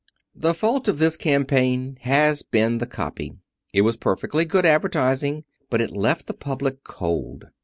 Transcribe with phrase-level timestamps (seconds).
[0.33, 3.37] The fault of this campaign has been the copy.
[3.71, 7.45] It was perfectly good advertising, but it left the public cold.